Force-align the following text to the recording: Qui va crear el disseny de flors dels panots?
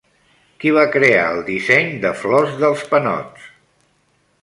Qui 0.63 0.71
va 0.77 0.85
crear 0.95 1.27
el 1.35 1.43
disseny 1.51 1.93
de 2.07 2.15
flors 2.25 2.59
dels 2.67 2.85
panots? 2.97 3.49